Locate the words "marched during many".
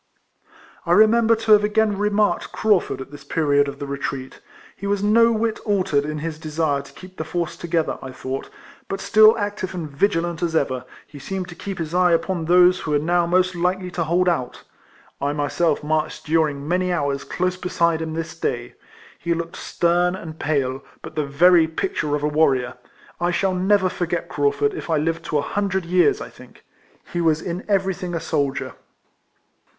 15.83-16.91